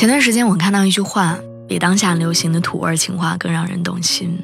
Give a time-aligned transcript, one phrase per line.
[0.00, 4.42] 前段时间我看到一句话，比当下流行的土味情话更让人动心，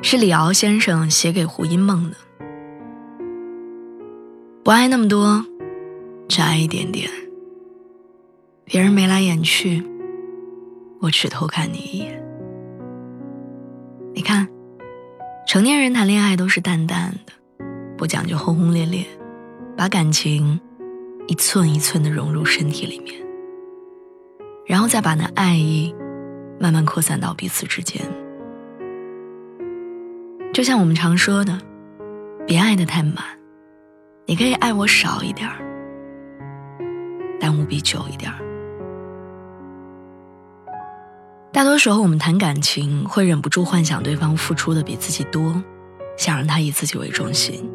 [0.00, 2.16] 是李敖先生写给胡因梦的
[4.62, 5.44] ：“不爱那么多，
[6.28, 7.10] 只爱一点点。
[8.64, 9.84] 别人眉来眼去，
[11.00, 12.22] 我只偷看你一眼。
[14.14, 14.46] 你看，
[15.48, 17.32] 成年人谈恋爱都是淡淡的，
[17.98, 19.04] 不讲究轰轰烈烈，
[19.76, 20.60] 把感情
[21.26, 23.12] 一寸一寸的融入身体里面。”
[24.66, 25.94] 然后再把那爱意
[26.60, 28.00] 慢慢扩散到彼此之间，
[30.52, 31.58] 就像我们常说的，
[32.46, 33.24] 别爱的太满，
[34.26, 35.56] 你可以爱我少一点儿，
[37.40, 38.38] 但务必久一点儿。
[41.52, 45.60] 大多时候，我们谈感情会忍不住幻想对方付出的比自己多，
[46.16, 47.68] 想让他以自己为中心，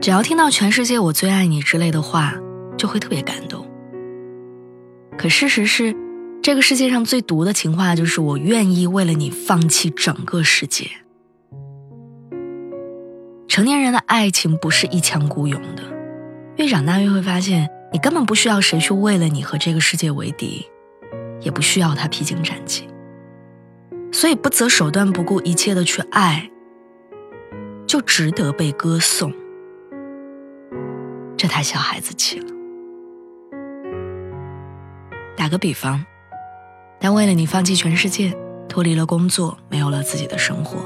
[0.00, 2.34] 只要听到“全世界我最爱你”之类的话，
[2.76, 3.66] 就会特别感动。
[5.22, 5.94] 可事实是。
[6.42, 10.90] 这个世界上最毒的情话，就是我愿意为了你放弃整个世界。
[13.46, 15.84] 成年人的爱情不是一腔孤勇的，
[16.56, 20.66] 越长大越会发现，你根本不需要谁去为了你和这个世界为敌，
[21.40, 22.88] 也不需要他披荆斩棘。
[24.10, 26.50] 所以不择手段、不顾一切的去爱，
[27.86, 29.32] 就值得被歌颂。
[31.36, 32.46] 这太小孩子气了。
[35.52, 36.02] 打个比方。
[36.98, 38.34] 他为了你放弃全世界，
[38.70, 40.78] 脱离了工作，没有了自己的生活，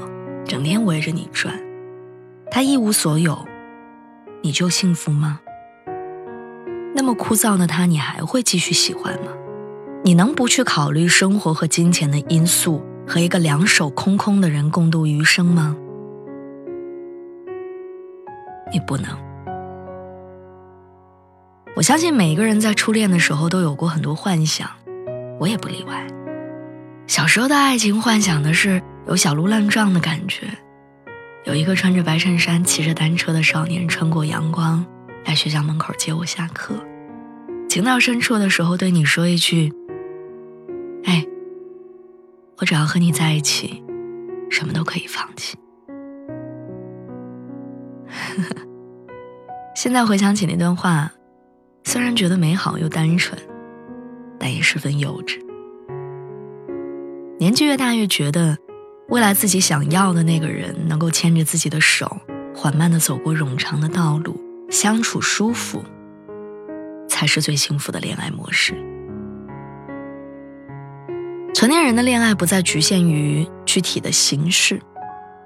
[0.43, 1.57] 整天围着你转，
[2.51, 3.47] 他一无所有，
[4.41, 5.39] 你就幸福吗？
[6.93, 9.31] 那么枯燥的他，你还会继续喜欢吗？
[10.03, 15.77] 你能不去考虑生活和金钱的因素，和一个两手空空的人共度余生吗？
[18.73, 19.26] 你不能。
[21.77, 24.67] 我相信每一个人在初恋的时候都有过很多幻想。
[25.39, 26.07] 我也不例外。
[27.05, 30.47] 小时候的爱情幻想的是有小鹿乱撞的感觉，
[31.45, 34.83] 有一个穿着白衬衫、骑着单车的少年穿过阳光，
[35.23, 36.73] 在学校门口接我下课。
[37.69, 39.71] 情到深处的时候，对你说一句
[41.05, 41.23] ：“哎，
[42.57, 43.83] 我只要和你在一起，
[44.49, 45.55] 什么都可以放弃。
[49.77, 51.11] ”现在回想起那段话，
[51.97, 53.35] 虽然觉得美好又单纯。
[54.39, 55.39] 但也十分幼稚。
[57.39, 58.55] 年纪越大，越觉得，
[59.07, 62.19] 未来自己想要的那个人能够牵着自己的手，
[62.55, 65.83] 缓慢地走过冗长的道路，相处舒服，
[67.09, 68.75] 才是最幸福的恋爱模式。
[71.55, 74.79] 成年人的恋爱不再局限于具体的形式，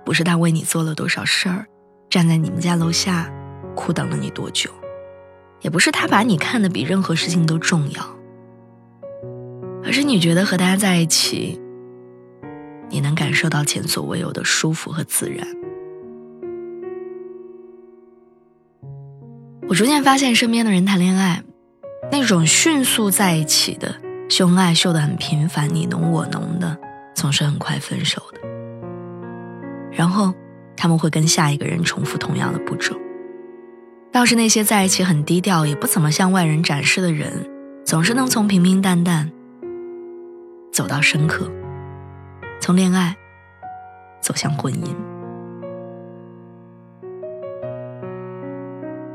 [0.04, 1.66] 不是他为你做了多少事儿，
[2.10, 3.32] 站在你们家楼下
[3.74, 4.70] 苦等了你多久，
[5.62, 8.04] 也不是他把你看得比任何事情都重要。
[9.84, 11.60] 可是你觉得和他在一起，
[12.90, 15.48] 你能感受到前所未有的舒服和自然。
[19.68, 21.44] 我逐渐发现，身边的人谈恋爱，
[22.12, 23.96] 那种迅速在一起的
[24.30, 26.78] 秀恩爱秀得很频繁，你侬我侬的，
[27.16, 28.42] 总是很快分手的。
[29.92, 30.34] 然后
[30.76, 32.96] 他们会跟下一个人重复同样的步骤。
[34.12, 37.50] 倒是那些在一起很低调，也不怎么向外人展示的人，
[37.86, 39.32] 总是能从平平淡淡。
[40.72, 41.50] 走到深刻，
[42.60, 43.16] 从恋爱
[44.22, 44.94] 走向婚姻。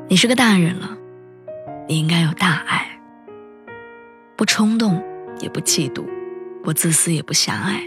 [0.09, 0.97] 你是个大人了，
[1.89, 2.99] 你应该有大爱，
[4.35, 5.03] 不冲动，
[5.41, 6.05] 也不嫉妒，
[6.63, 7.83] 不自私，也不狭隘。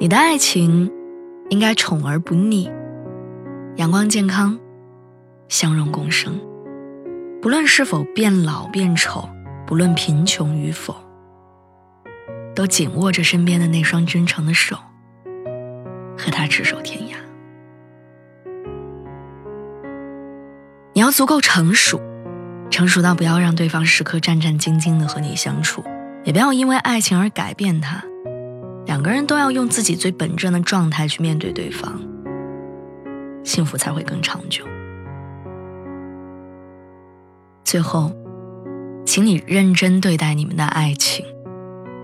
[0.00, 0.90] 你的爱情
[1.50, 2.70] 应该宠而不腻，
[3.76, 4.58] 阳光健康，
[5.48, 6.40] 相容共生。
[7.40, 9.28] 不论是否变老变丑，
[9.66, 10.96] 不论贫穷与否。
[12.54, 14.76] 都紧握着身边的那双真诚的手，
[16.16, 17.16] 和他执手天涯。
[20.92, 22.00] 你要足够成熟，
[22.70, 25.82] 成熟到不要让对方时刻战战兢兢的和你相处，
[26.22, 28.00] 也不要因为爱情而改变他。
[28.86, 32.00] 两个人都要用自己最本真的状态去面对对方，
[33.42, 34.64] 幸福才会更长久。
[37.74, 38.12] 最后，
[39.04, 41.26] 请你认真对待你们的爱情。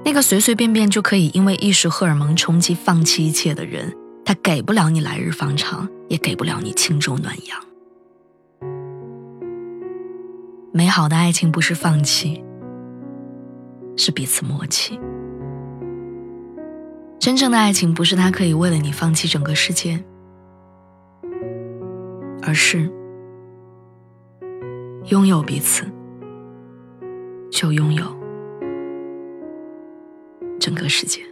[0.05, 7.61] 那个随随便便就可以因为一时荷尔蒙冲击放弃一切的人，他给不了你来日方长，也给不了你轻舟暖阳。
[10.73, 12.43] 美好的爱情不是放弃，
[13.97, 14.99] 是彼此默契。
[17.21, 20.03] 真正的爱情不是他可以为了你放弃整个世界，
[22.43, 22.91] 而是
[25.07, 25.85] 拥有彼此
[27.51, 28.05] 就拥有
[30.59, 31.30] 整个世界。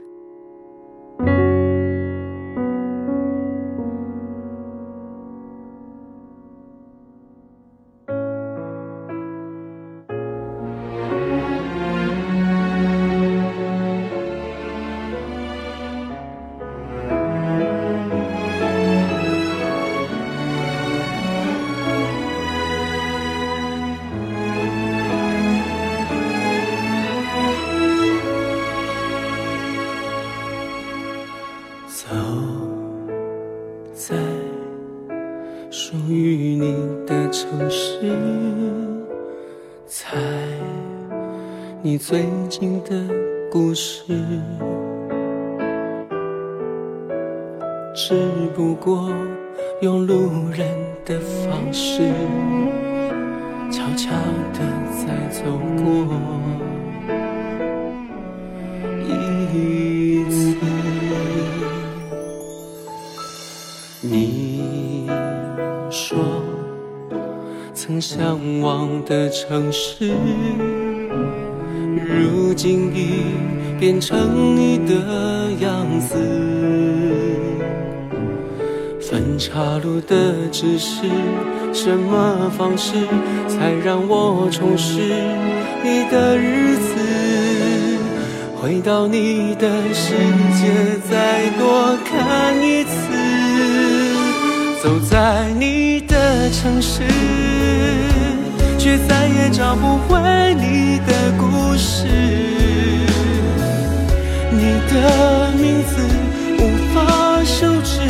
[34.09, 34.17] 在
[35.71, 36.73] 属于你
[37.07, 38.11] 的城市，
[39.87, 40.17] 猜
[41.83, 43.05] 你最近的
[43.53, 44.15] 故事，
[47.95, 48.15] 只
[48.57, 49.11] 不过
[49.83, 50.67] 用路人
[51.05, 52.11] 的方式，
[53.71, 54.09] 悄悄
[54.55, 54.61] 地
[54.97, 55.45] 在走
[55.85, 56.09] 过。
[68.01, 70.13] 向往的城市，
[72.07, 73.25] 如今已
[73.79, 76.17] 变成你的样子。
[79.01, 81.07] 分岔路的指示，
[81.73, 82.95] 什么方式
[83.49, 85.01] 才让我重拾
[85.83, 86.95] 你的日子？
[88.61, 90.15] 回到你的世
[90.59, 93.28] 界，再多看一次。
[94.89, 97.03] 走在你的城市，
[98.79, 100.19] 却再也找不回
[100.55, 102.07] 你的故事。
[104.51, 105.93] 你的名字
[106.59, 106.63] 无
[106.95, 108.01] 法修饰，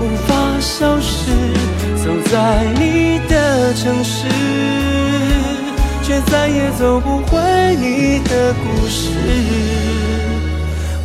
[0.00, 1.30] 无法消失。
[2.02, 4.28] 走在你的城市，
[6.02, 7.38] 却再也走不回
[7.76, 9.10] 你的故事。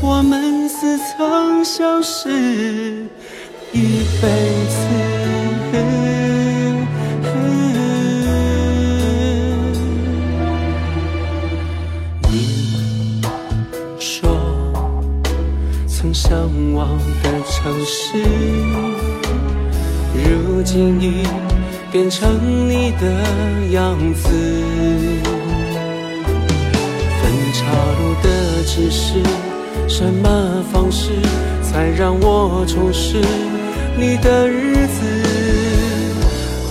[0.02, 3.06] 我们似曾相识。
[3.74, 4.28] 一辈
[4.70, 4.78] 子。
[12.30, 13.22] 你
[14.00, 14.30] 说
[15.88, 16.32] 曾向
[16.76, 16.88] 往
[17.24, 18.22] 的城市，
[20.14, 21.26] 如今已
[21.92, 23.08] 变成你的
[23.72, 24.30] 样子。
[27.20, 27.64] 分岔
[28.00, 29.16] 路的指示，
[29.88, 31.10] 什么方式
[31.64, 33.20] 才让我重拾？
[33.96, 35.02] 你的日子，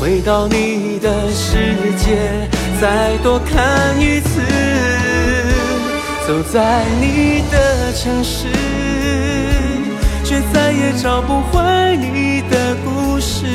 [0.01, 2.49] 回到你的世界，
[2.81, 4.41] 再多看一次。
[6.27, 8.49] 走在你的城市，
[10.25, 13.47] 却再也找不回你的故事。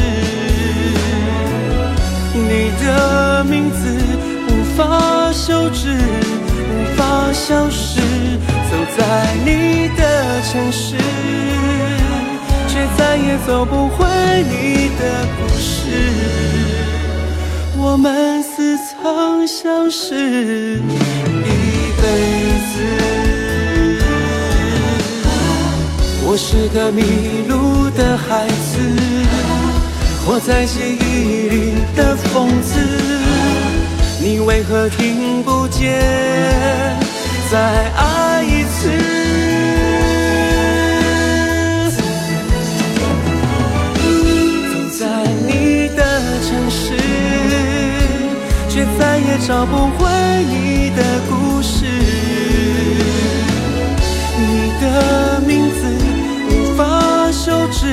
[2.34, 3.78] 你的名字
[4.48, 5.98] 无法修止，
[6.69, 8.00] 无法消失。
[8.69, 10.95] 走在你的城市。
[12.78, 14.06] 却再也走不回
[14.44, 15.90] 你的故事。
[17.76, 21.50] 我们似曾相识一
[21.98, 22.04] 辈
[22.68, 22.76] 子。
[26.24, 27.02] 我是个迷
[27.48, 28.78] 路的孩子，
[30.24, 32.80] 活在记忆里的疯子。
[34.22, 36.00] 你为何听不见？
[37.50, 37.57] 在
[37.96, 38.06] 爱
[49.47, 50.06] 找不回
[50.44, 51.85] 你的故事，
[54.37, 55.87] 你的名字
[56.49, 57.87] 无法休止，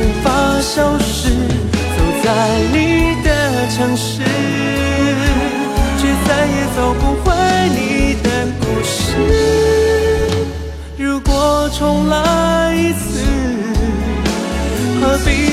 [0.00, 1.30] 无法消失。
[1.30, 4.24] 走在你的城市，
[5.96, 7.32] 却再也走不回
[7.70, 8.28] 你的
[8.58, 9.14] 故事。
[10.98, 13.22] 如果重来一次。
[15.00, 15.43] 何必